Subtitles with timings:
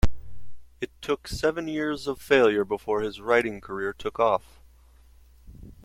[0.79, 4.59] It took seven years of failure before his writing career took off.